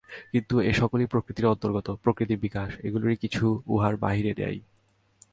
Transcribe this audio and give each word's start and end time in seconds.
কিন্তু 0.31 0.55
এ-সকলই 0.61 1.05
প্রকৃতির 1.05 1.45
অন্তর্গত, 1.45 1.87
প্রকৃতির 2.03 2.39
বিকাশ, 2.39 2.69
এগুলির 2.83 3.15
কিছুই 3.17 3.53
উহার 3.65 3.93
বাহিরে 3.97 4.31
নাই। 4.39 4.57